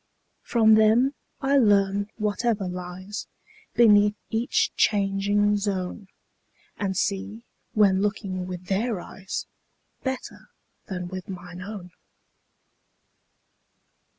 From 0.41 0.73
them 0.73 1.13
I 1.41 1.59
learn 1.59 2.09
whatever 2.15 2.67
lies 2.67 3.27
Beneath 3.75 4.15
each 4.31 4.71
changing 4.75 5.57
zone, 5.57 6.07
And 6.75 6.97
see, 6.97 7.43
when 7.73 8.01
looking 8.01 8.47
with 8.47 8.65
their 8.65 8.99
eyes, 8.99 9.45
35 10.01 10.03
Better 10.03 10.49
than 10.87 11.07
with 11.09 11.29
mine 11.29 11.61
own. 11.61 11.91